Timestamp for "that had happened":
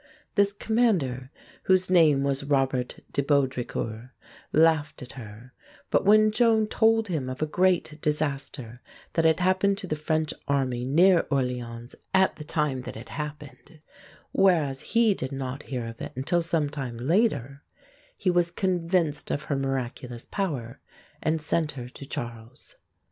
9.13-9.77